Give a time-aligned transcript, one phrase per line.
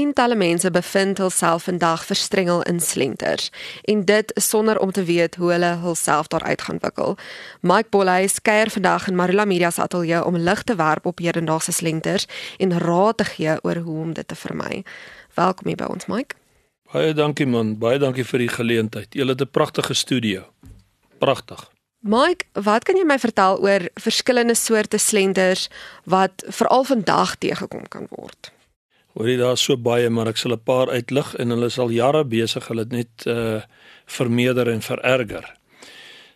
[0.00, 3.50] tientalle mense bevind hulself vandag verstrengel in slenters
[3.84, 7.16] en dit sonder om te weet hoe hulle hulself daaruit gaan wikkel.
[7.60, 11.72] Mike Bolley skeuier vandag in Marula Media se ateljee om lig te werp op hedendaagse
[11.72, 12.26] slenters
[12.58, 14.84] en raad te gee oor hoe om dit te vermy.
[15.34, 16.38] Welkom hier by ons Mike.
[16.92, 19.14] Baie dankie man, baie dankie vir die geleentheid.
[19.14, 20.44] Jy het 'n pragtige studio.
[21.18, 21.68] Pragtig.
[22.00, 25.68] Mike, wat kan jy my vertel oor verskillende soorte slenters
[26.04, 28.52] wat veral vandag teëgekom kan word?
[29.12, 32.24] Hoorie daar so baie, maar ek sal 'n paar uitlig en hulle is al jare
[32.24, 33.62] besig hulle net uh
[34.10, 35.46] vermeerder en vererger.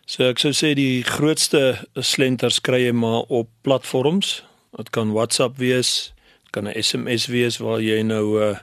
[0.05, 4.43] So ek sou sê die grootste slenters kry jy maar op platforms.
[4.77, 6.13] Dit kan WhatsApp wees,
[6.51, 8.59] kan 'n SMS wees waar jy nou 'n uh,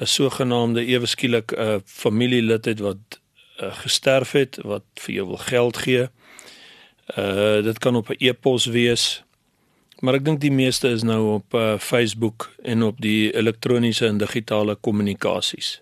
[0.00, 3.20] 'n sogenaamde ewe skielik 'n uh, familielid het wat
[3.62, 6.08] uh, gesterf het wat vir jou wil geld gee.
[7.18, 9.22] Uh dit kan op 'n e-pos wees.
[10.04, 14.18] Maar ek dink die meeste is nou op uh, Facebook en op die elektroniese en
[14.20, 15.78] digitale kommunikasies.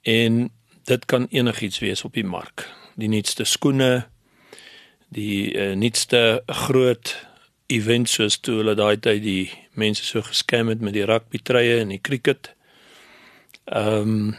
[0.00, 0.46] En
[0.88, 2.64] dit kan enigiets wees op die mark.
[2.96, 4.06] Die nuutste skoene,
[5.12, 7.12] die uh, nuutste groot
[7.68, 9.44] events soos toe hulle daai tyd die
[9.76, 12.54] mense so geskam het met die rugby treye en die cricket.
[13.68, 14.36] Ehm um,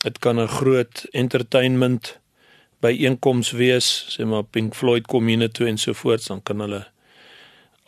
[0.00, 2.18] dit kan 'n groot entertainment
[2.80, 6.86] byeenkoms wees, sê maar Pink Floyd kom hier toe en so voort, dan kan hulle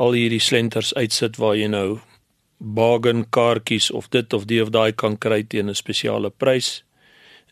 [0.02, 2.00] al hierdie slenters uitsit waar jy nou
[2.58, 6.84] bargain kaartjies of dit of die of daai kan kry teen 'n spesiale prys.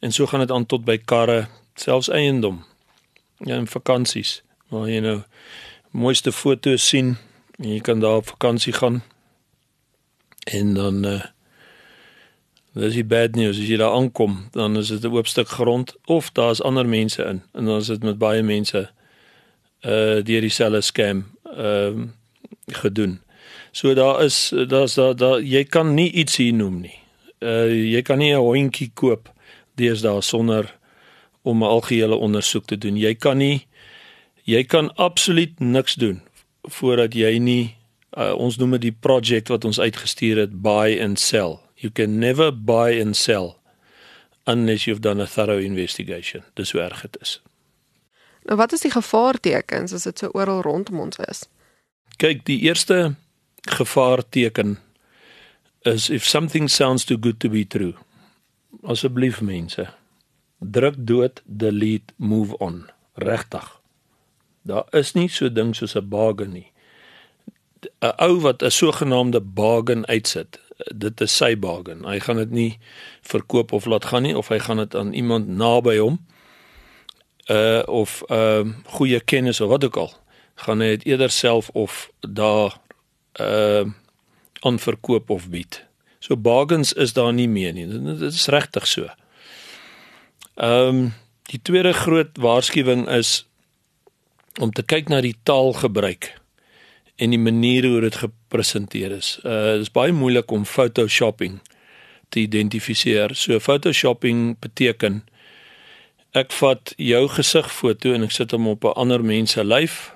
[0.03, 2.65] En so gaan dit aan tot by karre, selfs eiendom.
[3.39, 5.23] Ja, en vakansies waar jy nou
[5.91, 7.17] mooiste foto's sien
[7.59, 9.03] en jy kan daar op vakansie gaan.
[10.45, 11.23] En dan uh
[12.73, 15.97] Dis die bad news as jy daar aankom, dan is dit 'n oop stuk grond
[16.07, 18.91] of daar's ander mense in en dan is dit met baie mense
[19.83, 22.09] uh deur dieselfde scam ehm uh,
[22.77, 23.21] gedoen.
[23.73, 26.99] So daar is daar's daar, daar jy kan nie iets hier noem nie.
[27.39, 29.31] Uh jy kan nie 'n hondjie koop
[29.75, 30.79] deesdae sonder
[31.43, 32.97] om 'n algehele ondersoek te doen.
[32.97, 33.67] Jy kan nie
[34.45, 36.21] jy kan absoluut niks doen
[36.63, 37.77] voordat jy nie
[38.17, 42.19] uh, ons noem dit die projek wat ons uitgestuur het buy and sell You can
[42.19, 43.57] never buy and sell
[44.47, 46.45] unless you've done a thorough investigation.
[46.55, 47.43] Dis hoe erg dit is.
[48.45, 51.47] Nou wat is die gevaartekens as dit so oral rondom ons is?
[52.21, 53.15] Kyk, die eerste
[53.65, 54.77] gevaarteken
[55.89, 57.95] is if something sounds too good to be true.
[58.85, 59.87] Asseblief mense,
[60.59, 62.91] druk dood, delete, move on.
[63.17, 63.81] Regtig.
[64.69, 66.69] Daar is nie so ding soos 'n bargain nie.
[68.03, 70.61] 'n Ou wat 'n sogenaamde bargain uitsit,
[70.95, 72.05] dit is sy bargain.
[72.05, 72.79] Hy gaan dit nie
[73.23, 76.21] verkoop of laat gaan nie of hy gaan dit aan iemand naby hom
[77.51, 80.20] uh of uh, goeie kennis of wat ook al.
[80.65, 82.77] Gaan hy dit eerder self of daar
[83.39, 83.99] ehm uh,
[84.61, 85.79] aan verkoop of bied.
[86.21, 87.87] So bargains is daar nie meer nie.
[87.89, 89.09] Dit is regtig so.
[90.55, 91.15] Ehm um,
[91.51, 93.47] die tweede groot waarskuwing is
[94.61, 96.29] om te kyk na die taalgebruik
[97.17, 99.39] en die manier hoe dit gepresenteer is.
[99.45, 101.59] Uh dit is baie moeilik om photoshopping
[102.29, 103.35] te identifiseer.
[103.35, 105.25] So photoshopping beteken
[106.39, 110.13] ek vat jou gesigfoto en ek sit hom op 'n ander mens se lyf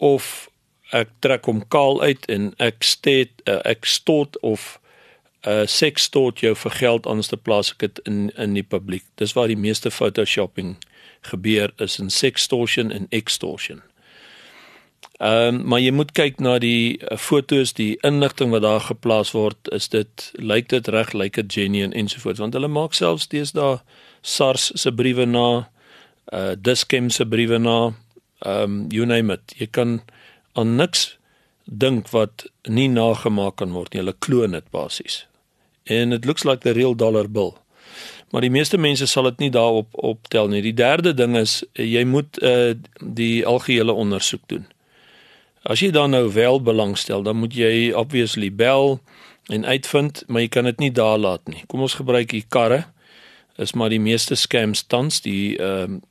[0.00, 0.48] of
[0.96, 4.80] ek trek hom kaal uit en ek steet uh, ek stort of
[5.46, 9.04] uh, seks stort jou vir geld anders te plaas ek dit in in die publiek.
[9.20, 10.76] Dis waar die meeste photoshopping
[11.30, 13.84] gebeur is in sextortion en extortion.
[15.20, 19.34] Ehm um, maar jy moet kyk na die uh, fotos, die inligting wat daar geplaas
[19.36, 23.82] word, is dit lyk dit reg, lyk dit genuine ensovoorts want hulle maak selfs deesdae
[24.22, 25.68] SARS se briewe na
[26.32, 27.92] uh Diskem se briewe na
[28.46, 29.54] um, you name it.
[29.56, 30.00] Jy kan
[30.58, 31.16] aan niks
[31.64, 34.02] dink wat nie nagemaak kan word nie.
[34.02, 35.24] Hulle kloon dit basies.
[35.86, 37.56] And it looks like the real dollar bill.
[38.30, 40.62] Maar die meeste mense sal dit nie daarop optel nie.
[40.62, 44.68] Die derde ding is jy moet uh die algehele ondersoek doen.
[45.62, 49.00] As jy dan nou wel belangstel, dan moet jy obviously bel
[49.50, 51.64] en uitvind, maar jy kan dit nie daar laat nie.
[51.68, 52.84] Kom ons gebruik hier karre.
[53.60, 56.06] Is maar die meeste scams tans die ehm uh,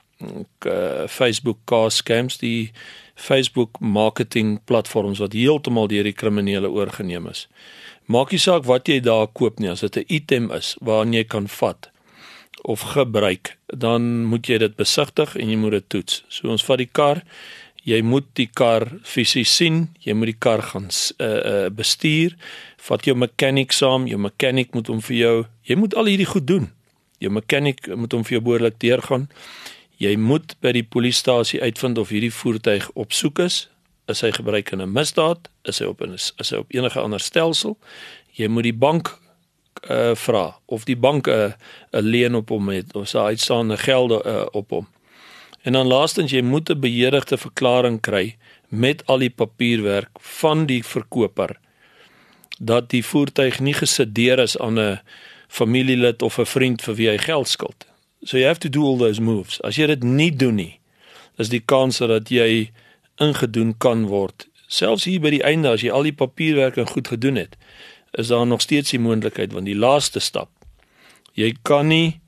[1.08, 2.72] Facebook car scams, die
[3.16, 7.48] Facebook marketing platforms wat heeltemal deur die kriminele oorgeneem is.
[8.06, 11.24] Maak nie saak wat jy daar koop nie, as dit 'n item is waarna jy
[11.24, 11.90] kan vat
[12.64, 16.24] of gebruik, dan moet jy dit besigtig en jy moet dit toets.
[16.28, 17.24] So ons vat die kar
[17.90, 22.36] jy moet die kar fisies sien, jy moet die kar gaan uh uh bestuur,
[22.90, 26.48] vat jou mechanic saam, jou mechanic moet hom vir jou, jy moet al hierdie goed
[26.48, 26.70] doen.
[27.20, 29.28] Jou mechanic moet hom vir jou behoorlik deurgaan.
[30.00, 33.66] Jy moet by die polisiestasie uitvind of hierdie voertuig op soek is,
[34.08, 37.20] is hy gebruik in 'n misdaad, is hy op 'n is hy op enige ander
[37.20, 37.78] stelsel.
[38.34, 39.20] Jy moet die bank
[39.90, 41.52] uh vra of die bank 'n uh,
[41.92, 44.88] 'n leen op hom het of sy uitstaande gelde uh, op hom.
[45.64, 48.38] En dan laastens jy moet 'n beheerigde verklaring kry
[48.70, 51.60] met al die papierwerk van die verkoper
[52.60, 55.00] dat die voertuig nie gesedeer is aan 'n
[55.48, 57.89] familielid of 'n vriend vir wie hy geld skuld.
[58.24, 59.62] So you have to do all those moves.
[59.62, 60.80] As jy dit nie doen nie,
[61.38, 62.72] is die kans dat jy
[63.20, 64.48] ingedoen kan word.
[64.68, 67.56] Selfs hier by die einde as jy al die papierwerk en goed gedoen het,
[68.14, 70.50] is daar nog steeds die moontlikheid want die laaste stap
[71.40, 72.20] jy kan nie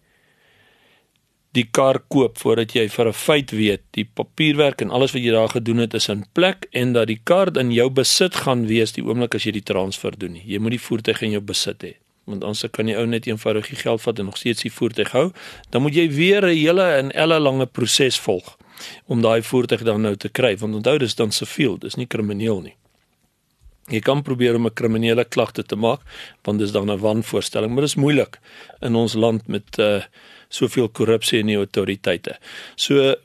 [1.52, 5.32] die kar koop voordat jy vir 'n feit weet die papierwerk en alles wat jy
[5.32, 8.94] daar gedoen het is in plek en dat die kar in jou besit gaan wees
[8.94, 10.44] die oomblik as jy die transfer doen nie.
[10.46, 11.94] Jy moet die voertuig in jou besit hê.
[12.26, 15.12] Want anders kan jy ou net eenvoudig die geld vat en nog steeds die voertuig
[15.12, 15.32] hou.
[15.70, 18.58] Dan moet jy weer 'n hele en elle lange proses volg
[19.06, 20.58] om daai voertuig dan nou te kry.
[20.58, 22.76] Want onthou dis dan siviel, dis nie krimineel nie.
[23.90, 26.02] Jy kan probeer om 'n kriminele klagte te maak
[26.44, 28.40] want dis dan 'n wanvoorstelling, maar dit is moeilik
[28.82, 30.02] in ons land met uh
[30.52, 32.38] soveel korrupsie in die autoriteite.
[32.76, 33.16] So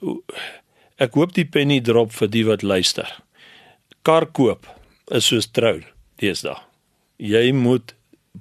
[0.99, 3.11] ek hoop die penny drop vir die wat luister.
[4.03, 4.67] Kar koop
[5.11, 5.81] is soos trou
[6.23, 6.57] deesdae.
[7.19, 7.95] Jy moet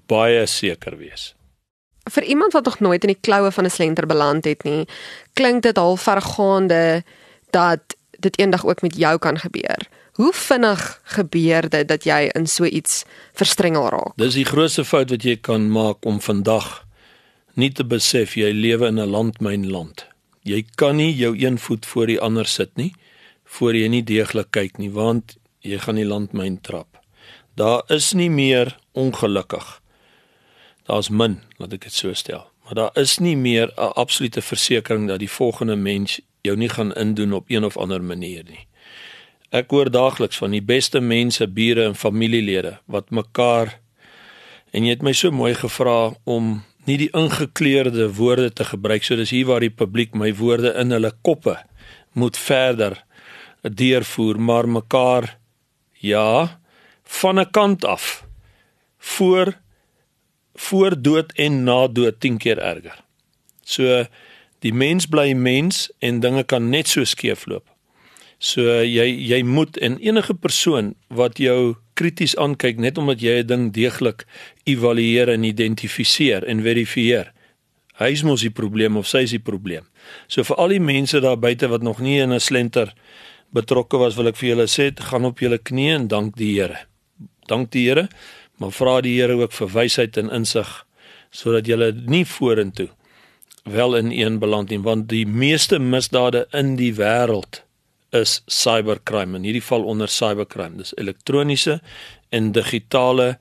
[0.08, 1.34] baie seker wees.
[2.12, 4.88] Vir iemand wat nog nooit in die kloue van 'n slenter beland het nie,
[5.34, 7.04] klink dit al vergaande
[7.50, 9.88] dat dit eendag ook met jou kan gebeur.
[10.14, 13.04] Hoe vinnig gebeur dit dat jy in so iets
[13.34, 14.14] verstrengel raak?
[14.16, 16.86] Dis die grootste fout wat jy kan maak om vandag
[17.54, 20.06] nie te besef jy lewe in 'n landmyn land.
[20.42, 22.94] Jy kan nie jou een voet voor die ander sit nie
[23.46, 27.00] voor jy nie deeglik kyk nie want jy gaan die landmyn trap.
[27.56, 29.80] Daar is nie meer ongelukkig.
[30.86, 32.46] Daar's min, laat ek dit so stel.
[32.66, 36.94] Maar daar is nie meer 'n absolute versekering dat die volgende mens jou nie gaan
[36.94, 38.68] indoen op een of ander manier nie.
[39.50, 43.80] Ek hoor daagliks van die beste mense, bure en familielede wat mekaar
[44.72, 49.04] en jy het my so mooi gevra om nie die ingekleurde woorde te gebruik.
[49.04, 51.58] So dis hier waar die publiek my woorde in hulle koppe
[52.14, 53.04] moet verder
[53.62, 55.38] deurvoer, maar mekaar
[55.94, 56.60] ja,
[57.04, 58.26] van 'n kant af
[59.00, 59.65] voor
[60.56, 63.04] voor dood en na dood 10 keer erger.
[63.64, 64.06] So
[64.60, 67.66] die mens bly mens en dinge kan net so skeefloop.
[68.40, 73.48] So jy jy moet en enige persoon wat jou krities aankyk net omdat jy 'n
[73.48, 74.26] ding deeglik
[74.66, 77.32] evalueer en identifiseer en verifieer.
[77.96, 79.88] Hy is mos die probleem of sy is die probleem.
[80.28, 82.94] So vir al die mense daar buite wat nog nie in 'n slenter
[83.54, 86.86] betrokke was, wil ek vir julle sê, gaan op julle knieë en dank die Here.
[87.48, 88.10] Dank die Here,
[88.58, 90.86] maar vra die Here ook vir wysheid en insig
[91.36, 92.90] sodat julle nie vorentoe
[93.66, 97.64] wel in een beland nie, want die meeste misdade in die wêreld
[98.14, 100.78] is cybercrime in hierdie geval onder cybercrime.
[100.78, 101.80] Dis elektroniese
[102.30, 103.36] en digitale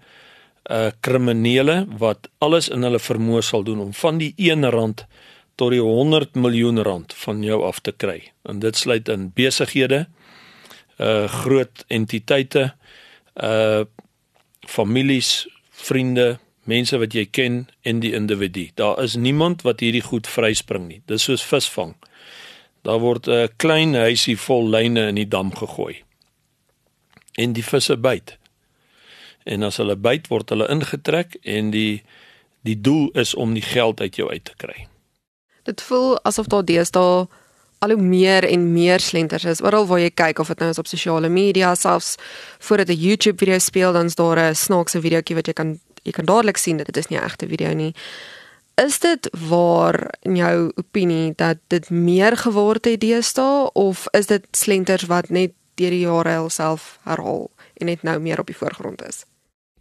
[0.71, 5.03] uh kriminele wat alles in hulle vermoë sal doen om van die 1 rand
[5.61, 8.33] tot die 100 miljoen rand van jou af te kry.
[8.49, 10.07] En dit sluit in besighede
[10.97, 12.73] uh groot entiteite
[13.37, 13.85] uh
[14.67, 20.27] families vriende mense wat jy ken en die individu daar is niemand wat hierdie goed
[20.27, 21.95] vryspring nie dis soos visvang
[22.85, 26.03] Daar word 'n klein huisie vol lyne in die dam gegooi.
[27.33, 28.39] En die visse byt.
[29.45, 32.03] En as hulle byt, word hulle ingetrek en die
[32.61, 34.87] die doel is om die geld uit jou uit te kry.
[35.63, 37.27] Dit voel asof daar deesdae
[37.84, 39.62] al hoe meer en meer slenters is.
[39.62, 42.14] Oral waar jy kyk of dit nou is op sosiale media, selfs
[42.58, 46.24] voordat 'n YouTube video speel, dan's daar 'n snaakse videoetjie wat jy kan jy kan
[46.24, 47.94] dadelik sien dat dit is nie 'n egte video nie.
[48.74, 54.46] Is dit waar in jou opinie dat dit meer geword het deesdae of is dit
[54.50, 59.03] slenters wat net deur die jare alself herhaal en net nou meer op die voorgrond
[59.08, 59.24] is?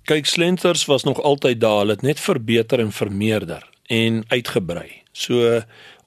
[0.03, 5.01] Kyk, slenters was nog altyd daar, hulle het net verbeter en vermeerder en uitgebrei.
[5.11, 5.61] So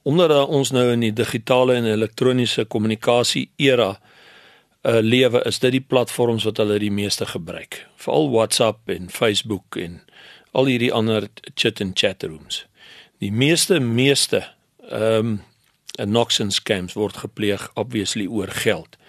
[0.07, 3.89] omdat ons nou in die digitale en elektroniese kommunikasie era
[4.87, 7.81] uh, lewe, is dit die platforms wat hulle die meeste gebruik.
[7.99, 9.99] Veral WhatsApp en Facebook en
[10.55, 12.63] al hierdie ander chat and chat rooms.
[13.19, 14.45] Die meeste meeste
[14.87, 15.37] ehm um,
[15.97, 18.99] noxion scams word gepleeg obviously oor geld.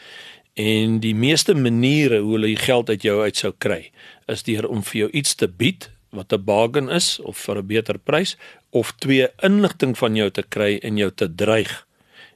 [0.56, 3.90] En die meeste maniere hoe hulle die geld uit jou uit sou kry
[4.26, 7.66] is deur om vir jou iets te bied wat 'n bargain is of vir 'n
[7.66, 8.36] beter prys
[8.70, 11.86] of twee inligting van jou te kry en jou te dreig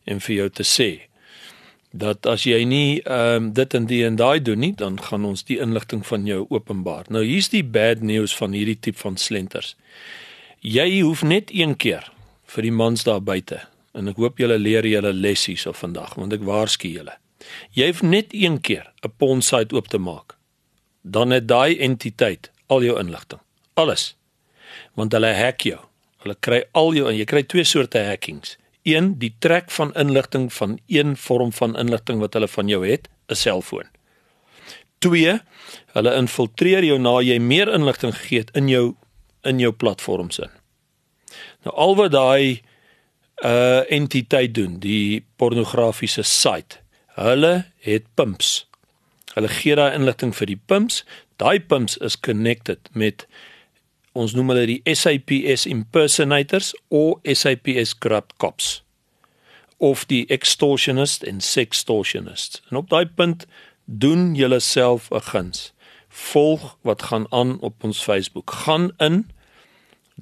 [0.04, 0.90] en vir jou te sê
[1.92, 5.26] dat as jy nie ehm um, dit en die en daai doen nie dan gaan
[5.28, 7.04] ons die inligting van jou openbaar.
[7.12, 9.76] Nou hier's die bad news van hierdie tipe van slenters.
[10.60, 12.08] Jy hoef net een keer
[12.54, 13.60] vir die mans daar buite
[13.92, 17.18] en ek hoop julle leer julle lessies op vandag want ek waarsku julle.
[17.76, 20.36] Jy hoef net een keer 'n pond site oop te maak.
[21.04, 23.40] Dan het daai entiteit al jou inligting.
[23.74, 24.16] Alles.
[24.94, 25.80] want hulle hack jou.
[26.22, 28.56] Hulle kry al jou en jy kry twee soorte hackings.
[28.86, 33.08] Een, die trek van inligting van een vorm van inligting wat hulle van jou het,
[33.28, 33.88] 'n selfoon.
[34.98, 35.40] 2
[35.94, 38.94] hulle infiltreer jou na jy meer inligting gegee het in jou
[39.42, 40.50] in jou platforms in.
[41.64, 42.62] Nou al wat daai
[43.44, 46.78] uh entiteit doen, die pornografiese site.
[47.18, 48.68] Hulle het pimps.
[49.34, 51.02] Hulle gee daai inligting vir die pimps.
[51.42, 53.26] Daai pimps is connected met
[54.12, 58.82] ons noem hulle die SAPS impersonators of SAPS corrupt cops
[59.82, 62.60] of die extortionist en sextortionist.
[62.70, 63.46] En op daai punt
[63.84, 65.72] doen julleself 'n guns.
[66.08, 68.50] Volg wat gaan aan op ons Facebook.
[68.50, 69.30] Gaan in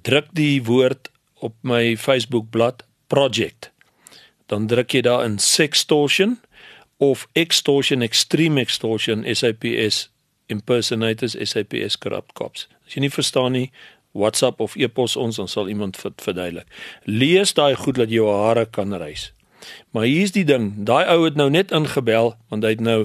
[0.02, 3.70] druk die woord op my Facebook bladsy project.
[4.47, 6.40] Dan druk jy daar in sextortion
[6.97, 10.11] of extortion extreme extortion SAPS
[10.50, 12.66] impersonators SAPS corrupt cops.
[12.87, 13.69] As jy nie verstaan nie,
[14.12, 16.66] WhatsApp of e-pos ons dan sal iemand verduidelik.
[17.07, 19.30] Lees daai goed dat jou hare kan reis.
[19.95, 23.04] Maar hier's die ding, daai ou het nou net ingebel want hy het nou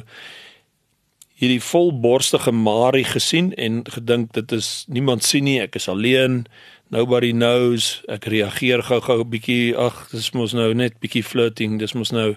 [1.35, 6.45] hierdie volborstige Marie gesien en gedink dit is niemand sien nie, ek is alleen.
[6.93, 8.03] Nobody knows.
[8.07, 9.75] Ek reageer gou-gou 'n bietjie.
[9.75, 11.79] Ag, dis mos nou net bietjie flirting.
[11.79, 12.35] Dis mos nou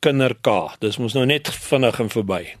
[0.00, 0.74] kinderka.
[0.80, 2.56] Dis mos nou net vinnig en verby.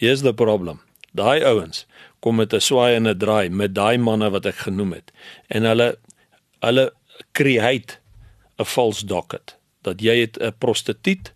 [0.00, 0.80] Here's the problem.
[1.12, 1.84] Daai ouens
[2.24, 5.12] kom met 'n swaai en 'n draai met daai manne wat ek genoem het.
[5.48, 5.98] En hulle
[6.60, 6.92] hulle
[7.32, 7.98] create
[8.58, 11.32] 'n false docket dat jy het 'n prostituut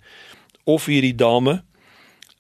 [0.65, 1.63] of hierdie dame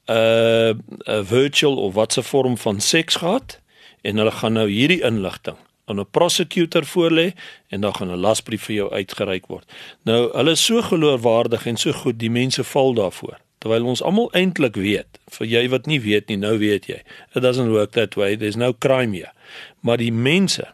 [0.08, 3.60] 'n 'n virtual of watse vorm van seks gehad
[4.02, 7.32] en hulle gaan nou hierdie inligting aan 'n prosecutor voorlê
[7.68, 9.72] en dan gaan 'n lasbrief vir jou uitgereik word.
[10.02, 13.43] Nou, hulle is so geloofwaardig en so goed, die mense val daarvoor.
[13.64, 17.00] Terwyl ons almal eintlik weet, vir jy wat nie weet nie, nou weet jy.
[17.32, 18.36] It doesn't work that way.
[18.36, 19.32] There's no crime here.
[19.80, 20.66] Maar die mense,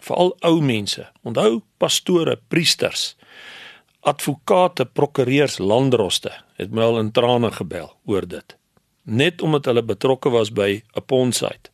[0.00, 3.12] veral ou mense, onthou pastore, priesters,
[4.08, 8.56] advokate, prokureurs, landdroste, het my al in trane gebel oor dit
[9.10, 11.70] net omdat hulle betrokke was by 'n pondsite.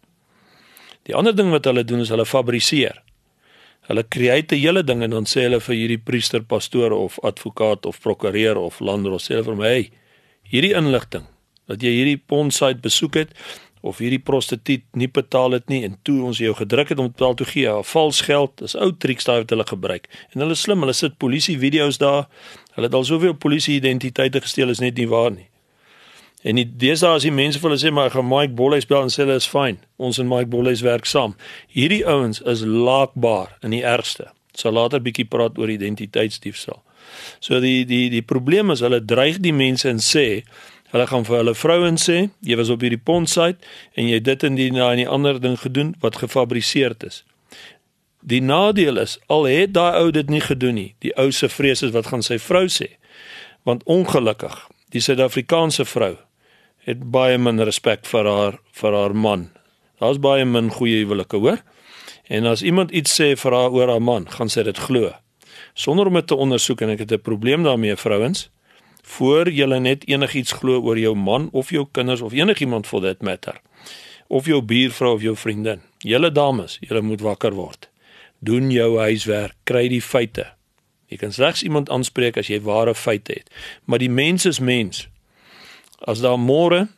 [1.02, 3.02] Die ander ding wat hulle doen is hulle fabriseer.
[3.80, 7.86] Hulle create 'n hele ding en dan sê hulle vir hierdie priester, pastoor of advokaat
[7.86, 9.90] of prokureur of landros sê hulle vir my, hey,
[10.50, 11.26] hierdie inligting
[11.66, 13.32] dat jy hierdie pondsite besoek het
[13.86, 17.36] of hierdie prostituut nie betaal het nie en toe ons jou gedruk het om betaal
[17.38, 20.08] toe gee, vals geld, dis ou triks daai wat hulle gebruik.
[20.34, 22.26] En hulle slim, hulle sit polisie video's daar.
[22.74, 25.46] Hulle het al soveel polisie identiteite gesteel is net nie waar nie.
[26.46, 29.06] En die deesdae as die mense vir hulle sê maar ek gaan Mike Bolles bel
[29.06, 29.80] en sê hulle is fyn.
[29.98, 31.34] Ons en Mike Bolles werk saam.
[31.74, 34.30] Hierdie ouens is laakbaar in die ergste.
[34.56, 36.82] Sal later bietjie praat oor identiteitsdiefstal.
[37.40, 40.42] So die die die probleem is hulle dreig die mense en sê
[40.92, 43.58] hulle gaan vir hulle vrouens sê jy was op hierdie pondsite
[43.98, 47.24] en jy dit en die na en die ander ding gedoen wat gefabriseer is.
[48.26, 50.88] Die nadeel is al het daai ou dit nie gedoen nie.
[51.04, 52.96] Die ou se vrees is wat gaan sy vrou sê.
[53.66, 54.56] Want ongelukkig,
[54.90, 56.16] die Suid-Afrikaanse vrou
[56.86, 59.48] het baie min respek vir haar vir haar man.
[60.02, 61.62] Daar's baie min goeie huwelike, hoor?
[62.26, 65.10] En as iemand iets sê vir haar oor haar man, gaan sy dit glo.
[65.76, 68.48] Sonder om dit te ondersoek en ek het 'n probleem daarmee, vrouens.
[69.02, 73.22] Voor jy net enigiets glo oor jou man of jou kinders of enigiemand for that
[73.22, 73.60] matter.
[74.26, 75.80] Of jou buurvrou of jou vriendin.
[75.98, 77.88] Julle dames, julle moet wakker word.
[78.38, 80.52] Doen jou huiswerk, kry die feite.
[81.06, 83.50] Jy kan slegs iemand aanspreek as jy ware feite het.
[83.84, 85.08] Maar die mens is mens
[85.98, 86.88] as daar môre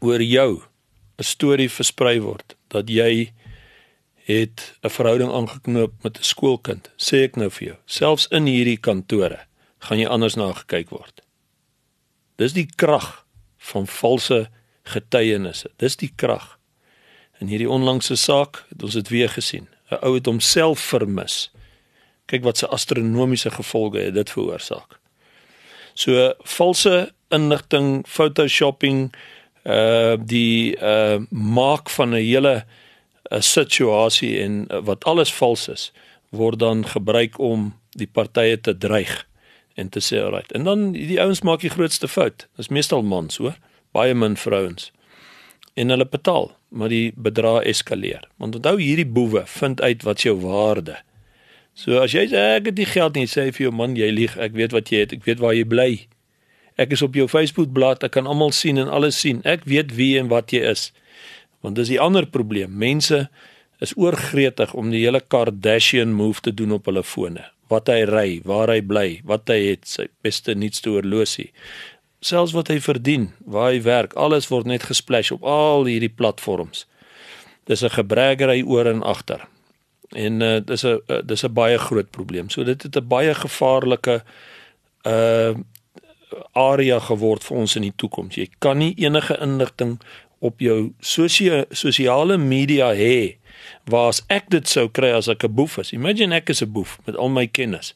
[0.00, 0.62] oor jou
[1.18, 3.32] 'n storie versprei word dat jy
[4.28, 8.80] het 'n verhouding aangeknoop met 'n skoolkind, sê ek nou vir jou, selfs in hierdie
[8.80, 9.40] kantore
[9.78, 11.22] gaan jy anders na gekyk word.
[12.36, 13.26] Dis die krag
[13.58, 14.48] van valse
[14.82, 15.70] getuienisse.
[15.76, 16.58] Dis die krag.
[17.40, 19.68] In hierdie onlangse saak het ons dit weer gesien.
[19.90, 21.50] 'n Ou het homself vermis.
[22.26, 24.98] Kyk wat se astronomiese gevolge het dit veroorsaak.
[25.94, 29.14] So valse inligting, photoshopping,
[29.64, 32.64] uh die uh maak van 'n hele
[33.30, 35.92] 'n situasie en wat alles vals is,
[36.30, 39.26] word dan gebruik om die partye te dreig
[39.74, 40.52] en te sê alright.
[40.52, 42.46] En dan die ouens maak die grootste fout.
[42.56, 43.56] Dis meestal mans, hoor.
[43.92, 44.90] Baie min vrouens.
[45.74, 48.24] En hulle betaal, maar die bedrag eskaleer.
[48.36, 50.98] Want onthou hierdie boewe vind uit wat jou waarde.
[51.78, 54.34] So as jy sê ek het nie geld nie, sê vir jou man jy lieg,
[54.36, 55.90] ek weet wat jy het, ek weet waar jy bly.
[56.78, 59.38] Ek is op jou Facebook bladsy, ek kan almal sien en alles sien.
[59.46, 60.88] Ek weet wie en wat jy is.
[61.60, 62.76] Want dis die ander probleem.
[62.78, 63.28] Mense
[63.78, 67.44] is oorgretig om die hele Kardashian move te doen op hulle fone.
[67.68, 71.50] Wat hy ry, waar hy bly, wat hy het, sy beste nuutste horlosie.
[72.20, 76.86] Selfs wat hy verdien, waar hy werk, alles word net gesplash op al hierdie platforms.
[77.68, 79.40] dis 'n gebregery oor en agter.
[80.08, 82.48] En uh dis 'n uh, dis 'n baie groot probleem.
[82.50, 84.22] So dit het 'n baie gevaarlike
[85.02, 85.54] uh
[86.52, 88.34] area geword vir ons in die toekoms.
[88.34, 90.00] Jy kan nie enige inligting
[90.38, 93.36] op jou sosiale media hê
[93.84, 95.92] waar as ek dit sou kry as ek 'n boef is.
[95.92, 97.94] Imagine ek is 'n boef met al my kennis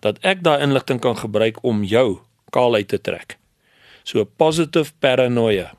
[0.00, 3.36] dat ek daai inligting kan gebruik om jou kaal uit te trek.
[4.04, 5.74] So positive paranoia.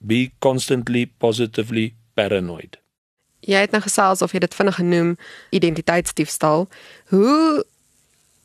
[0.00, 2.78] Be constantly positively paranoid.
[3.40, 5.16] Jy het nou gesels of jy dit vinnig genoem
[5.50, 6.68] identiteitsdiefstal.
[7.12, 7.64] Hoe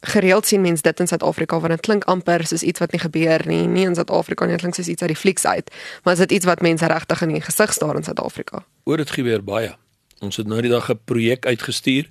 [0.01, 3.45] gereeld sien mense dit in Suid-Afrika want dit klink amper soos iets wat nie gebeur
[3.45, 5.71] nie, nie in Suid-Afrika nie, dit klink soos iets uit die flieks uit.
[6.03, 8.63] Maar is dit iets wat mense regtig in die gesig staar in Suid-Afrika?
[8.83, 9.75] Oor dit gebeur baie.
[10.21, 12.09] Ons het nou die dag 'n projek uitgestuur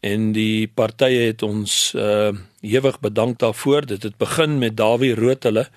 [0.00, 3.86] en die partye het ons uh ewig bedank daarvoor.
[3.86, 5.68] Dit het begin met Dawie Rood hulle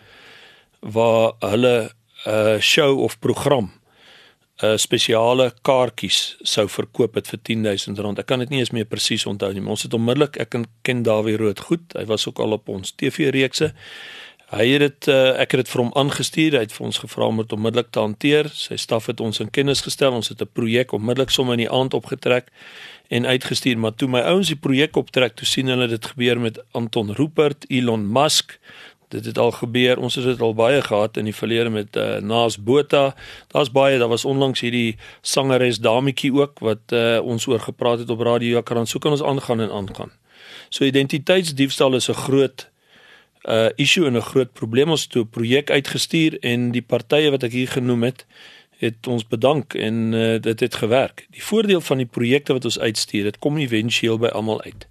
[0.79, 1.91] waar hulle
[2.25, 3.80] 'n uh, show of program
[4.63, 8.21] uh, spesiale kaartjies sou verkoop het vir R10000.
[8.21, 11.03] Ek kan dit nie eens meer presies onthou nie, maar ons het onmiddellik ek ken
[11.03, 11.93] Dawie Rood goed.
[11.97, 13.73] Hy was ook al op ons TV-reekse.
[14.51, 16.57] Hy het dit uh, ek het dit vir hom aangestuur.
[16.59, 18.51] Hy het vir ons gevra om dit onmiddellik te hanteer.
[18.51, 20.11] Sy staf het ons in kennis gestel.
[20.17, 22.51] Ons het 'n projek onmiddellik sommer in die aand opgetrek
[23.11, 26.59] en uitgestuur, maar toe my ouens die projek optrek, toe sien hulle dit gebeur met
[26.71, 28.55] Anton Rupert, Elon Musk.
[29.11, 29.99] Dit het al gebeur.
[29.99, 33.11] Ons het dit al baie gehad in die verlede met uh, Naas Botha.
[33.51, 33.99] Daar's baie.
[33.99, 38.55] Daar was onlangs hierdie sangeres Dametjie ook wat uh, ons oor gepraat het op radio.
[38.55, 40.11] Ja, kan so kan ons aangaan en aangaan.
[40.69, 42.69] So identiteitsdiefstal is 'n groot
[43.43, 44.89] uh issue en 'n groot probleem.
[44.89, 48.25] Ons het 'n projek uitgestuur en die partye wat ek hier genoem het,
[48.77, 51.27] het ons bedank en uh, dit het gewerk.
[51.29, 54.87] Die voordeel van die projekte wat ons uitstuur, dit kom éventueel by almal uit.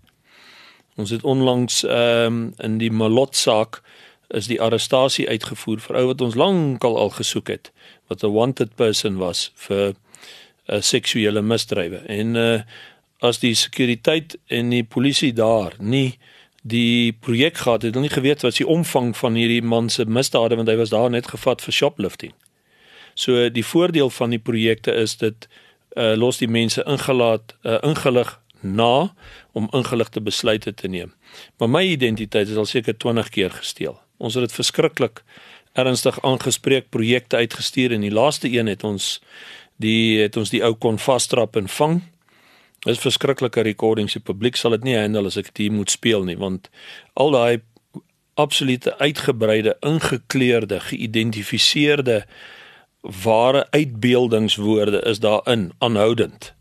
[0.97, 3.83] Ons het onlangs ehm um, in die Malot saak
[4.31, 7.73] is die arrestasie uitgevoer vir ou wat ons lankal al gesoek het
[8.09, 9.97] wat 'n wanted person was vir 'n
[10.73, 11.97] uh, eh, seksuele misdrywe.
[12.07, 12.61] En uh
[13.21, 16.19] as die sekuriteit en die polisie daar nie
[16.63, 20.57] die projek gehad het, hulle nie geweet wat die omvang van hierdie man se misdade
[20.57, 22.33] want hy was daar net gevat vir shoplifting.
[23.15, 25.49] So die voordeel van die projekte is dit
[25.97, 29.15] uh los die mense ingelaat uh ingelig na
[29.53, 31.13] om ingeligte besluite te neem.
[31.59, 33.99] Maar my identiteit is al seker 20 keer gesteel.
[34.21, 35.25] Ons het dit verskriklik
[35.79, 39.19] ernstig aangespreek projekte uitgestuur en die laaste een het ons
[39.81, 42.01] die het ons die ou kon vasstrap en vang.
[42.85, 44.13] Dit is verskriklike recordings.
[44.17, 46.69] Die publiek sal dit nie handle as ek dit moet speel nie want
[47.15, 47.61] al daai
[48.41, 52.25] absolute uitgebreide ingekleurde geïdentifiseerde
[53.25, 56.53] ware uitbeeldingswoorde is daarin aanhoudend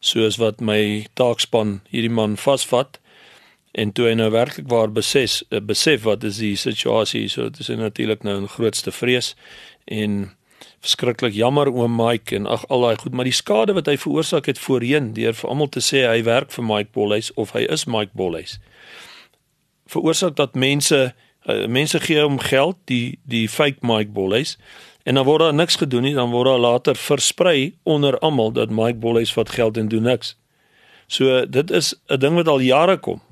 [0.00, 3.00] soos wat my taakspan hierdie man vasvat
[3.76, 7.68] en toe hy nou werklik waar besef besef wat is die situasie so dit is
[7.68, 9.34] natuurlik nou 'n grootste vrees
[9.84, 10.32] en
[10.80, 14.46] verskriklik jammer oom Mike en ag al daai goed maar die skade wat hy veroorsaak
[14.46, 17.84] het voorheen deur vir almal te sê hy werk vir Mike Bolhuis of hy is
[17.84, 18.58] Mike Bolhuis
[19.86, 21.14] veroorsaak dat mense
[21.46, 24.56] uh, mense gee hom geld die die fake Mike Bolhuis
[25.06, 28.70] en dan word daar niks gedoen nie, dan word daar later versprei onder almal dat
[28.74, 30.34] Mike Bolhuis vat geld en doen niks.
[31.06, 33.22] So dit is 'n ding wat al jare kom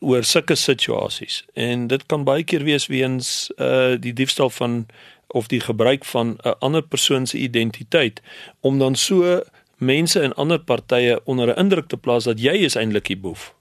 [0.00, 4.86] oor sulke situasies en dit kan baie keer wees weens uh die diefstal van
[5.28, 8.22] of die gebruik van 'n ander persoon se identiteit
[8.60, 9.42] om dan so
[9.76, 13.54] mense in ander partye onder 'n indruk te plaas dat jy is eintlik die boef.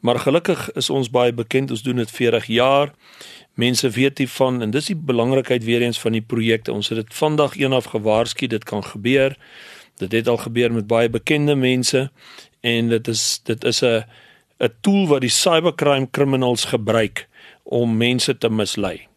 [0.00, 2.92] Maar gelukkig is ons baie bekend, ons doen dit 40 jaar
[3.54, 6.72] mense weet hiervan en dis die belangrikheid weer eens van die projekte.
[6.72, 9.36] Ons het dit vandag eendag gewaarsku dit kan gebeur.
[9.96, 12.10] Dit het al gebeur met baie bekende mense
[12.60, 14.04] en dit is dit is 'n
[14.60, 17.28] 'n tool wat die cybercrime criminals gebruik
[17.62, 19.10] om mense te mislei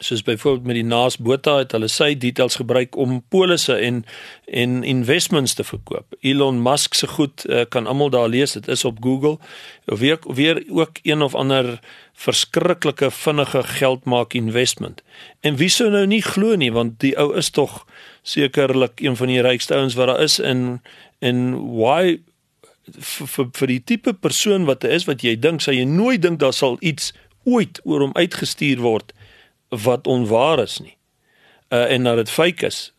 [0.00, 4.04] soos byvoorbeeld met die Naas Botha het hulle sy details gebruik om polisse en
[4.46, 6.14] en investments te verkoop.
[6.20, 9.38] Elon Musk se goed uh, kan almal daar lees, dit is op Google.
[9.84, 11.78] Weer weer ook een of ander
[12.12, 15.02] verskriklike vinnige geld maak investment.
[15.40, 17.84] En wie sou nou nie glo nie want die ou is tog
[18.22, 20.82] sekerlik een van die rykste ouens wat daar is en
[21.18, 22.18] en why
[22.98, 26.40] vir vir die tipe persoon wat hy is wat jy dink sal jy nooit dink
[26.40, 27.12] daar sal iets
[27.44, 29.12] ooit oor hom uitgestuur word
[29.84, 30.96] wat onwaar is nie.
[31.68, 32.92] Uh en dat dit fake is.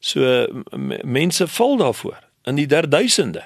[0.00, 0.46] So
[1.02, 3.42] mense val daarvoor in die derduisende.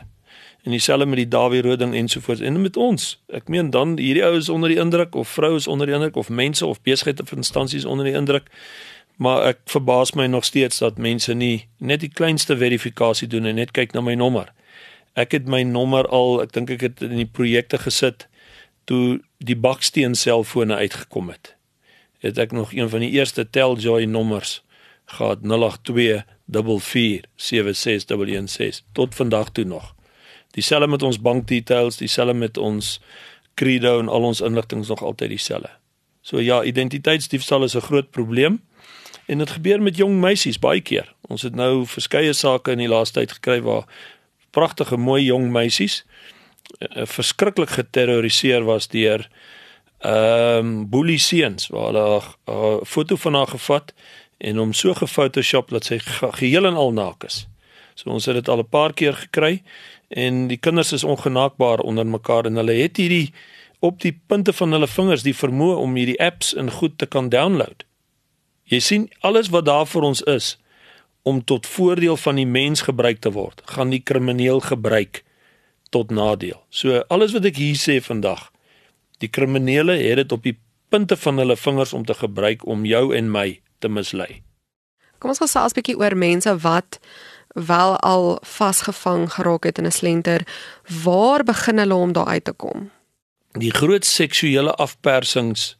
[0.62, 3.22] En dieselfde met die Dawie Roding ensovoorts en met ons.
[3.32, 6.16] Ek meen dan hierdie ou is onder die indruk of vroue is onder die indruk
[6.16, 8.50] of mense of besighede of instansies onder die indruk.
[9.16, 13.54] Maar ek verbaas my nog steeds dat mense nie net die kleinste verifikasie doen en
[13.54, 14.52] net kyk na my nommer.
[15.14, 18.28] Ek het my nommer al, ek dink ek het in die projekte gesit
[18.84, 21.58] toe die baksteen selfone uitgekom het
[22.18, 24.62] het ek nog een van die eerste Telljoy nommers
[25.04, 25.44] gehad 0824476116
[28.92, 29.94] tot vandag toe nog.
[30.50, 33.00] Dieselfde met ons bankdetails, dieselfde met ons
[33.54, 35.70] credo en al ons inligting nog altyd dieselfde.
[36.20, 38.62] So ja, identiteitsdiefstal is 'n groot probleem
[39.26, 41.14] en dit gebeur met jong meisies baie keer.
[41.20, 43.84] Ons het nou verskeie sake in die laaste tyd gekry waar
[44.58, 49.28] pragtige mooi jong meisies uh, verskriklik geterroriseer was deur
[49.98, 53.94] ehm um, boelie seuns waar hulle 'n foto van haar gevat
[54.38, 55.98] en hom so gefotoshop dat sy
[56.38, 57.46] geheel en al naak is.
[57.94, 59.62] So ons het dit al 'n paar keer gekry
[60.08, 63.32] en die kinders is ongenaakbaar onder mekaar en hulle het hierdie
[63.78, 67.28] op die punte van hulle vingers die vermoë om hierdie apps en goed te kan
[67.28, 67.84] download.
[68.64, 70.58] Jy sien alles wat daar vir ons is
[71.22, 75.24] om tot voordeel van die mens gebruik te word, gaan die krimineel gebruik
[75.90, 76.60] tot nadeel.
[76.68, 78.50] So alles wat ek hier sê vandag,
[79.22, 80.56] die kriminele het dit op die
[80.88, 84.42] punte van hulle vingers om te gebruik om jou en my te mislei.
[85.18, 86.98] Kom ons gesels 'n bietjie oor mense wat
[87.54, 90.46] wel al vasgevang geraak het in 'n slenter.
[91.04, 92.90] Waar begin hulle om daar uit te kom?
[93.52, 95.76] Die groot seksuele afpersings,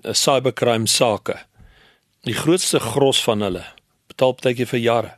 [0.00, 1.36] eh, cybercrime sake.
[2.22, 3.77] Die grootste gros van hulle
[4.18, 5.12] betaal baie vir jare.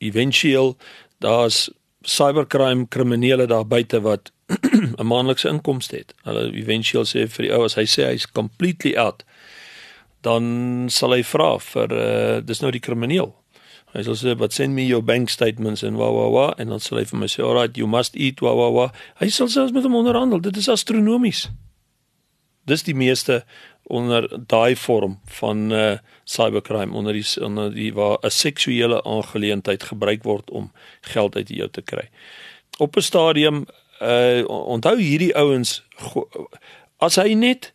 [0.00, 0.76] Eventueel
[1.20, 1.68] daar's
[2.02, 4.32] cybercrime kriminele daar buite wat
[4.98, 6.14] 'n maandelikse inkomste het.
[6.24, 9.22] Hulle eventueel sê vir die ou as hy sê hy's completely out,
[10.20, 13.34] dan sal hy vra vir uh, dis nou die krimineel.
[13.92, 16.80] Hy sal sê but send me your bank statements and wa wa wa en dan
[16.80, 18.92] sal hy vir my sê all right you must eat wa wa wa.
[19.20, 20.40] Hy sal selfs met hom onderhandel.
[20.40, 21.48] Dit is astronomies.
[22.66, 23.44] Dis die meeste
[23.82, 30.22] onder daai vorm van uh, cybercrime onder die onder die waar 'n seksuele aangeleentheid gebruik
[30.22, 32.08] word om geld uit jou te kry.
[32.78, 33.66] Op 'n stadium
[34.02, 35.82] uh onthou hierdie ouens
[36.98, 37.72] as hy net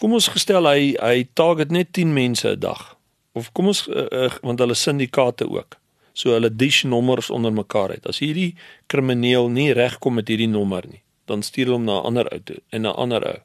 [0.00, 2.96] kom ons gestel hy hy target net 10 mense 'n dag
[3.32, 5.76] of kom ons uh, uh, want hulle syndikaate ook
[6.12, 8.54] so hulle dish nommers onder mekaar het as hierdie
[8.86, 12.60] krimineel nie regkom met hierdie nommer nie dan stuur hom na 'n ander ou toe
[12.70, 13.38] en na 'n ander ou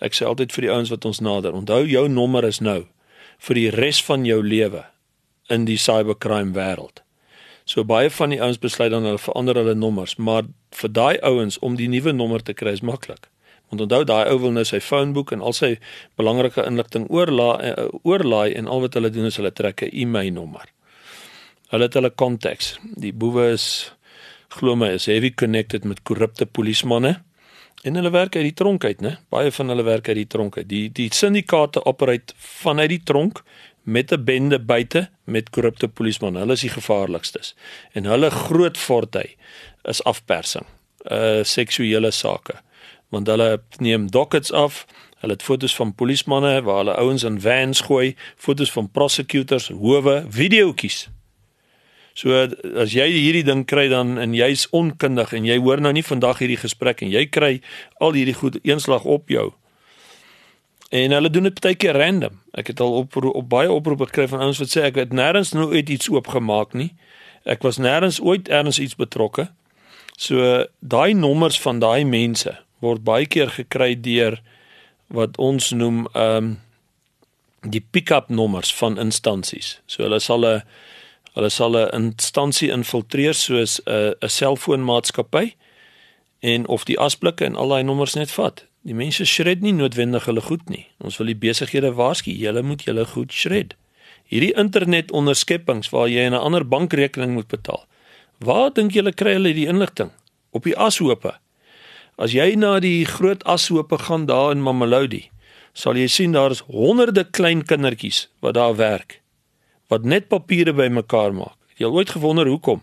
[0.00, 2.86] ek sê altyd vir die ouens wat ons nader onthou jou nommer is nou
[3.38, 4.84] vir die res van jou lewe
[5.50, 7.02] in die cybercrime wêreld
[7.64, 11.58] so baie van die ouens besluit dan hulle verander hulle nommers maar vir daai ouens
[11.58, 13.30] om die nuwe nommer te kry is maklik
[13.74, 15.72] Want onthou daai ou wil nou sy phoneboek en al sy
[16.20, 20.30] belangrike inligting oorlaai uh, oorlaai en al wat hulle doen is hulle trek 'n e-mail
[20.32, 20.68] nommer.
[21.72, 22.78] Hulle het hulle contacts.
[22.94, 23.90] Die boewe is
[24.48, 27.22] glo my is heavy connected met korrupte polismanne
[27.84, 29.16] en hulle werk uit die tronk uit, né?
[29.32, 30.68] Baie van hulle werk uit die tronk uit.
[30.68, 33.42] Die die syndikaate operate vanuit die tronk
[33.84, 36.38] met 'n bende buite met korrupte polismanne.
[36.38, 37.54] Hulle is die gevaarlikstes.
[37.92, 39.28] En hulle groot forte
[39.84, 40.66] is afpersing,
[41.10, 42.62] uh seksuele sake
[43.14, 44.84] want hulle neem dockets af.
[45.22, 50.24] Hulle het fotos van polismanne waar hulle ouens in vans gooi, fotos van prosecutors, howe,
[50.28, 51.08] videoetjies.
[52.14, 52.46] So
[52.78, 56.38] as jy hierdie ding kry dan en jy's onkundig en jy hoor nou nie vandag
[56.44, 57.58] hierdie gesprek en jy kry
[57.98, 59.50] al hierdie goed eenslag op jou.
[60.94, 62.38] En hulle doen dit baie keer random.
[62.54, 65.50] Ek het al op op baie oproepe gekry van ouens wat sê ek het nêrens
[65.56, 66.92] nou ooit iets oopgemaak nie.
[67.44, 69.48] Ek was nêrens ooit ergens iets betrokke.
[70.16, 74.38] So daai nommers van daai mense word baie keer gekry deur
[75.10, 76.54] wat ons noem ehm um,
[77.64, 79.78] die pick-up nommers van instansies.
[79.88, 80.62] So hulle sal 'n
[81.34, 85.54] hulle sal 'n instansie infiltreer soos 'n 'n selfoonmaatskappy
[86.40, 88.64] en of die asblikke en al daai nommers net vat.
[88.82, 90.86] Die mense shred nie noodwendig hulle goed nie.
[91.00, 93.74] Ons wil die besighede waarsku, julle moet julle goed shred.
[94.28, 97.86] Hierdie internet onderskeppings waar jy 'n ander bankrekening moet betaal.
[98.38, 100.10] Waar dink julle kry hulle die inligting?
[100.52, 101.34] Op die ashoope.
[102.18, 105.30] As jy na die groot ashoope gaan daar in Mamelodi,
[105.72, 109.23] sal jy sien daar is honderde klein kindertjies wat daar werk
[109.88, 111.56] wat net papiere bymekaar maak.
[111.76, 112.82] Jy het ooit gewonder hoekom?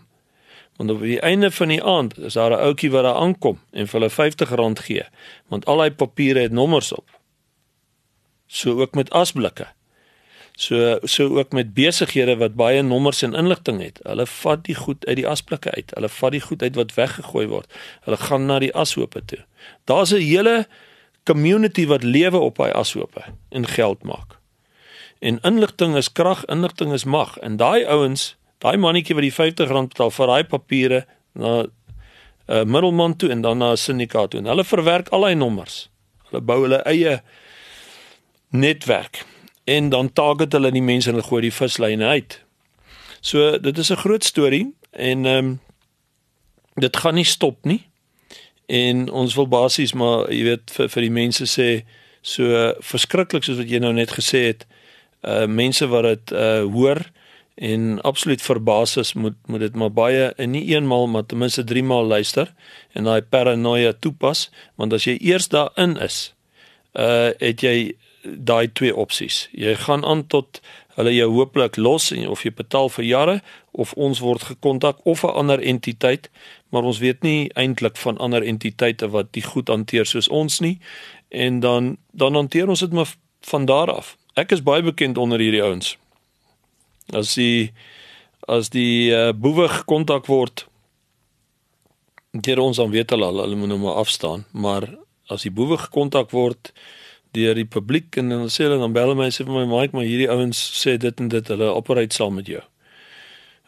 [0.76, 3.88] Want op die einde van die aand is daar 'n ouetjie wat daar aankom en
[3.88, 5.04] vir hulle R50 gee,
[5.48, 7.08] want al daai papiere het nommers op.
[8.46, 9.66] So ook met asblikke.
[10.56, 14.00] So so ook met besighede wat baie nommers en inligting het.
[14.02, 15.90] Hulle vat die goed uit die asblikke uit.
[15.94, 17.72] Hulle vat die goed uit wat weggegooi word.
[18.04, 19.44] Hulle gaan na die ashoope toe.
[19.84, 20.66] Daar's 'n hele
[21.24, 24.41] community wat lewe op daai ashoope en geld maak.
[25.22, 27.36] En inligting is krag, inligting is mag.
[27.38, 31.04] En daai ouens, daai mannetjie wat die R50 betaal vir daai papiere
[31.38, 31.70] na 'n
[32.48, 34.40] uh, middelman toe en dan na 'n syndikaat toe.
[34.40, 35.90] En hulle verwerk al daai nommers.
[36.26, 37.22] Hulle bou hulle eie
[38.50, 39.24] netwerk
[39.64, 42.42] en dan target hulle die mense en hulle gooi die vislyne uit.
[43.20, 45.60] So dit is 'n groot storie en ehm um,
[46.74, 47.86] dit gaan nie stop nie.
[48.66, 51.84] En ons wil basies maar jy weet vir vir die mense sê
[52.20, 54.66] so verskriklik soos wat jy nou net gesê het
[55.22, 57.02] uh mense wat dit uh hoor
[57.54, 61.64] en absoluut verbaas is moet moet dit maar baie en nie eenmal maar ten minste
[61.64, 62.54] 3 maal luister
[62.92, 66.34] en daai paranoia toepas want as jy eers daarin is
[66.92, 69.48] uh het jy daai twee opsies.
[69.52, 70.60] Jy gaan aan tot
[70.96, 73.36] hulle jou hooplik los en of jy betaal vir jare
[73.72, 76.30] of ons word gekontak of 'n ander entiteit,
[76.68, 80.78] maar ons weet nie eintlik van ander entiteite wat die goed hanteer soos ons nie
[81.28, 84.16] en dan dan hanteer ons dit maar van daar af.
[84.38, 85.96] Ek is baie bekend onder hierdie ouens.
[87.12, 87.72] As die
[88.50, 90.64] as die uh, boewe gekontak word,
[92.32, 94.88] deur ons dan weet hulle hulle moet nou maar afstaan, maar
[95.30, 96.72] as die boewe gekontak word,
[97.36, 100.08] deur die publiek en dan sê hulle dan bel my sê vir my Mike maar
[100.08, 102.60] hierdie ouens sê dit en dit hulle operate saam met jou.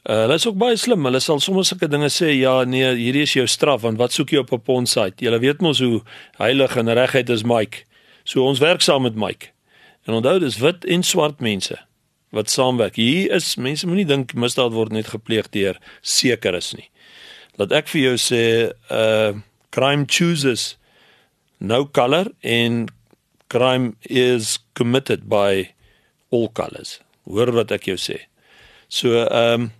[0.05, 1.05] Uh, hulle is ook baie slim.
[1.09, 4.33] Hulle sal soms sulke dinge sê ja nee hierdie is jou straf want wat soek
[4.33, 5.25] jy op 'n pond site?
[5.25, 6.03] Jy weet mos hoe
[6.41, 7.85] heilig en regheid is Mike.
[8.25, 9.54] So ons werk saam met Mike.
[10.05, 11.79] En onthou dis wit en swart mense
[12.35, 12.97] wat saamwerk.
[12.99, 16.89] Hier is mense moenie dink misdaad word net gepleeg deur seker is nie.
[17.61, 18.45] Laat ek vir jou sê
[18.91, 19.35] uh
[19.75, 20.77] crime chooses
[21.59, 22.85] no color en
[23.51, 25.75] crime is committed by
[26.31, 27.01] all colors.
[27.27, 28.21] Hoor wat ek jou sê.
[28.89, 29.73] So ehm um,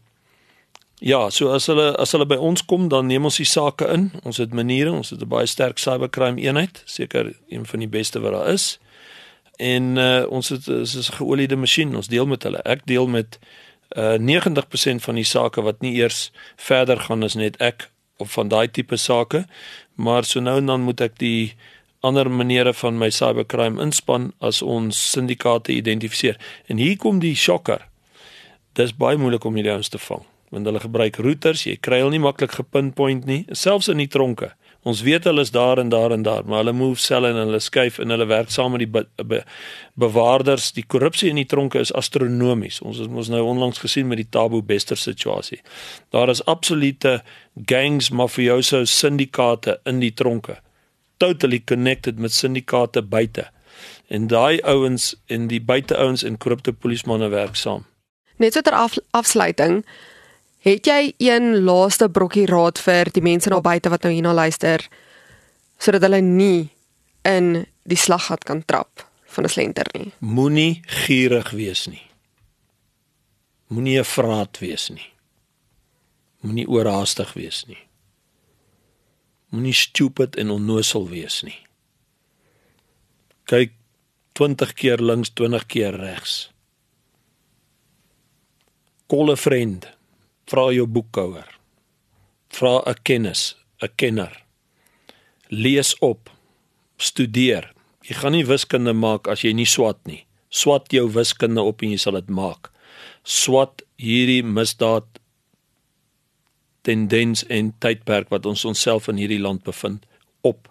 [1.05, 4.09] ja, so as hulle as hulle by ons kom dan neem ons die sake in.
[4.25, 8.21] Ons het maniere, ons het 'n baie sterk cybercrime eenheid, seker een van die beste
[8.21, 8.79] wat daar is.
[9.57, 11.97] En uh, ons het is 'n geoliede masjien.
[11.97, 12.63] Ons deel met hulle.
[12.63, 13.39] Ek deel met
[13.97, 18.49] uh, 90% van die sake wat nie eers verder gaan as net ek of van
[18.49, 19.47] daai tipe sake,
[19.95, 21.55] maar so nou en dan moet ek die
[22.01, 26.39] ander maniere van my cybercrime inspan as ons syndikaate identifiseer.
[26.67, 27.89] En hier kom die shocker.
[28.73, 30.23] Dis baie moeilik om hierdie ouens te vang
[30.55, 34.53] want hulle gebruik routers, jy kry hulle nie maklik gepinpoint nie, selfs in die tronke.
[34.85, 37.61] Ons weet hulle is daar en daar en daar, maar hulle move selle en hulle
[37.61, 39.41] skuif en hulle werk saam met die be be
[39.95, 40.73] bewaarders.
[40.77, 42.83] Die korrupsie in die tronke is astronomies.
[42.85, 45.63] Ons het mos nou onlangs gesien met die Tabo Bester situasie.
[46.13, 47.23] Daar is absolute
[47.67, 50.61] gangs, mafioso syndikaate in die tronke
[51.17, 53.51] totally connected met syndikaate buite.
[54.07, 57.87] En daai ouens en die buiteouens en korrupte polismanne werk saam.
[58.37, 59.85] Net so ter af, afsluiting,
[60.65, 64.87] het jy een laaste brokkie raad vir die mense daar buite wat nou hierna luister
[65.79, 66.71] sodat hulle nie
[67.29, 70.13] in die slaggat kan trap van 'n slenter nie.
[70.19, 72.03] Moenie gierig wees nie.
[73.69, 75.13] Moenie 'n vraat wees nie.
[76.41, 77.79] Moenie oorhaastig wees nie.
[79.49, 81.59] Moenie stupid en onnosel wees nie.
[83.45, 83.73] Kyk
[84.33, 86.51] 20 keer links, 20 keer regs.
[89.07, 89.89] Call 'n vriend.
[90.51, 91.49] Vra jou boekhouer.
[92.53, 94.45] Vra 'n kennis, 'n kenner.
[95.49, 96.31] Lees op.
[96.97, 97.73] Studeer.
[98.03, 100.27] Jy gaan nie wiskunde maak as jy nie swat nie.
[100.49, 102.71] Swat jou wiskunde op en jy sal dit maak.
[103.23, 105.05] Swat hierdie misdaad
[106.83, 110.07] tendens en tydperk wat ons onsself in hierdie land bevind
[110.41, 110.69] op.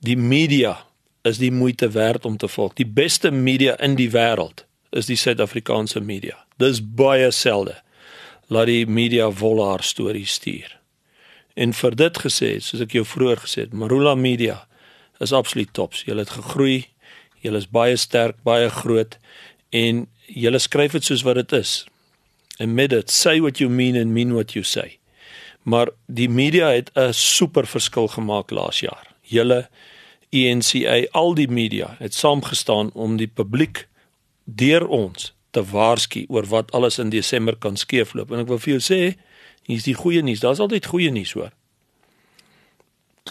[0.00, 0.86] Die media
[1.22, 2.74] is die moeite werd om te volg.
[2.74, 6.44] Die beste media in die wêreld is die Suid-Afrikaanse media.
[6.58, 7.78] Dis baie selde
[8.46, 10.78] laat die media volhar stories stuur.
[11.54, 14.66] En vir dit gesê, soos ek jou vroeër gesê het, Marula Media
[15.20, 16.02] is absoluut tops.
[16.06, 16.88] Julle het gegroei.
[17.42, 19.18] Julle is baie sterk, baie groot
[19.70, 21.84] en julle skryf dit soos wat dit is.
[22.58, 25.02] And met it, say what you mean and mean what you say
[25.62, 29.06] maar die media het 'n super verskil gemaak laas jaar.
[29.20, 29.68] Julle
[30.28, 33.88] ENCA, al die media het saamgestaan om die publiek
[34.44, 38.32] deur ons te waarsku oor wat alles in Desember kan skeefloop.
[38.32, 39.00] En ek wil vir jou sê,
[39.68, 40.42] hier's die goeie nuus.
[40.42, 41.52] Daar's altyd goeie nuus hoor.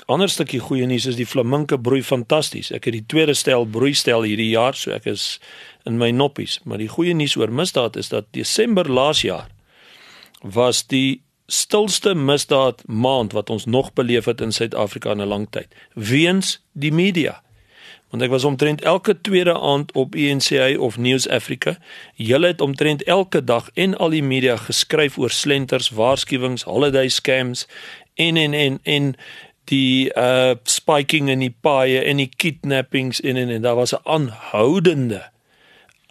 [0.08, 2.72] Ander stukkie goeie nuus is die flaminke broei fantasties.
[2.72, 5.26] Ek het die tweede stel broeistel hierdie jaar, so ek is
[5.90, 6.62] in my noppies.
[6.64, 9.50] Maar die goeie nuus oor misdaad is dat Desember laas jaar
[10.42, 15.48] was die stilste misdaad maand wat ons nog beleef het in Suid-Afrika in 'n lang
[15.50, 17.42] tyd weens die media.
[18.12, 21.78] Want ek was omtrent elke tweede aand op ENCA of News Africa.
[22.20, 27.68] Hulle het omtrent elke dag en al die media geskryf oor slenters, waarskuwings, holiday scams
[28.20, 29.16] en en en en
[29.72, 34.04] die uh spiking in die paaie en die kidnappings en en en daar was 'n
[34.04, 35.32] aanhoudende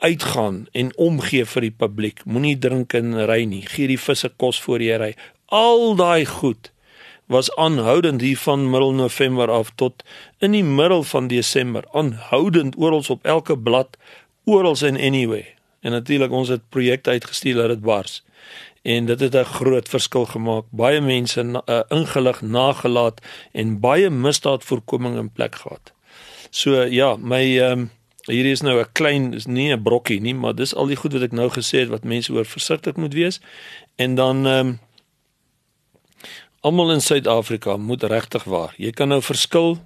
[0.01, 2.25] uitgaan en omgee vir die publiek.
[2.25, 3.67] Moenie drink en ry nie.
[3.67, 5.15] Gee die visse kos voor jy ry.
[5.47, 6.73] Al daai goed
[7.31, 10.03] was aanhoudend hier van middel November af tot
[10.39, 11.85] in die middel van Desember.
[11.93, 13.97] Aanhoudend oral op elke blad,
[14.45, 15.55] oral en anyway.
[15.81, 18.25] En natuurlik ons het projekte uitgestuur dat dit bars.
[18.83, 20.65] En dit het 'n groot verskil gemaak.
[20.71, 23.21] Baie mense uh, ingelig, nagelaat
[23.53, 25.93] en baie misdaadvoorkoming in plek gehad.
[26.51, 27.91] So ja, my ehm um,
[28.21, 31.13] Hierdie is nou 'n klein is nie 'n brokkie nie, maar dis al die goed
[31.13, 33.41] wat ek nou gesê het wat mense oor versigtig moet wees.
[33.97, 34.79] En dan ehm um,
[36.61, 38.75] almal in Suid-Afrika moet regtig waar.
[38.77, 39.79] Jy kan nou verskil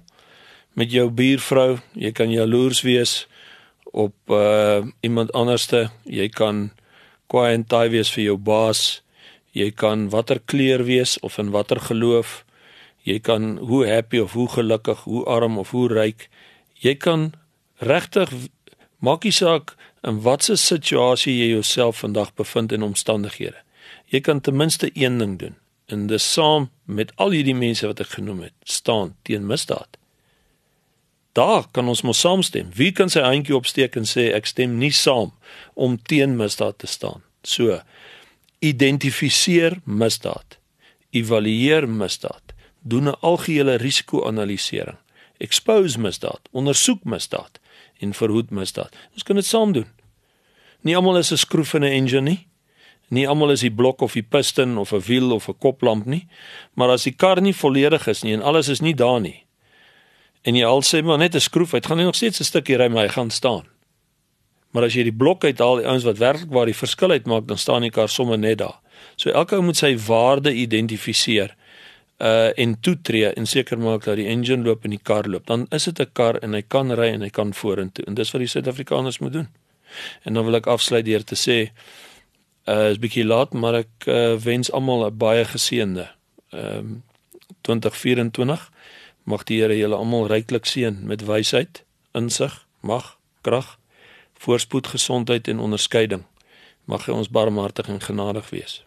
[0.75, 3.25] met jou buurvrou, jy kan jaloers wees
[3.95, 6.69] op uh iemand anderste, jy kan
[7.31, 9.01] kwaai en taai wees vir jou baas.
[9.55, 12.43] Jy kan watter kleur wees of in watter geloof.
[13.07, 16.27] Jy kan hoe happy of hoe gelukkig, hoe arm of hoe ryk.
[16.83, 17.31] Jy kan
[17.79, 18.33] regtig
[18.99, 23.61] maak nie saak in watter situasie jy jouself vandag bevind in omstandighede.
[24.11, 25.55] Jy kan ten minste een ding doen.
[25.85, 29.97] En dis saam met al hierdie mense wat ek genoem het, staan teen misdaad.
[31.35, 32.69] Daar kan ons mos saamstem.
[32.73, 35.33] Wie kan sy handjie opsteek en sê ek stem nie saam
[35.73, 37.21] om teen misdaad te staan?
[37.43, 37.81] So
[38.63, 40.57] identifiseer misdaad.
[41.11, 42.55] Evalueer misdaad.
[42.81, 44.97] Doen 'n algehele risiko-analisering.
[45.37, 47.59] Expose misdaad, ondersoek misdaad
[47.99, 48.95] en verhoed misdaad.
[49.13, 49.87] Ons kan dit saam doen.
[50.81, 52.47] Nie almal is 'n skroef in 'n engine nie.
[53.09, 56.27] Nie almal is die blok of die piston of 'n wiel of 'n koplamp nie.
[56.73, 59.45] Maar as die kar nie volledig is nie en alles is nie daar nie.
[60.43, 62.77] En jy al sê maar net 'n skroef, hy gaan nie nog steeds 'n stukkie
[62.77, 63.65] ry maar hy gaan staan.
[64.71, 67.57] Maar as jy die blok uithaal, die ouens wat werklik waar die verskil uitmaak, dan
[67.57, 68.79] staan die kar sommer net daar.
[69.15, 71.55] So elke ou moet sy waarde identifiseer
[72.19, 75.45] uh en toetree en seker maak dat die engine loop en die kar loop.
[75.47, 78.05] Dan is dit 'n kar en hy kan ry en hy kan vorentoe.
[78.05, 79.47] En dis wat die Suid-Afrikaners moet doen.
[80.23, 81.71] En dan wil ek afsluit deur te sê
[82.65, 86.09] uh is bietjie laat, maar ek uh, wens almal 'n baie geseënde
[86.51, 87.03] ehm um,
[87.61, 88.71] 2024.
[89.23, 93.79] Mag die Here julle almal ryklik seën met wysheid, insig, mag, krag,
[94.37, 96.23] voorspoed, gesondheid en onderskeiding.
[96.85, 98.83] Mag hy ons barmhartig en genadig wees.